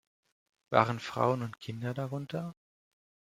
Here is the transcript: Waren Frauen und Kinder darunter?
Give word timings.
Waren 0.71 0.97
Frauen 0.99 1.43
und 1.43 1.59
Kinder 1.59 1.93
darunter? 1.93 2.55